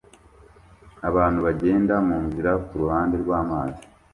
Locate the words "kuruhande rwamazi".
2.67-3.83